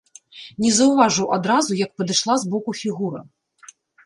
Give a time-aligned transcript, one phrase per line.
[0.63, 3.21] Не заўважыў адразу, як падышла збоку фігура.